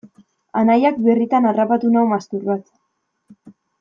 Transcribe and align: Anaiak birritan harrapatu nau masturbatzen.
Anaiak 0.61 0.97
birritan 1.07 1.47
harrapatu 1.49 1.91
nau 1.99 2.07
masturbatzen. 2.15 3.57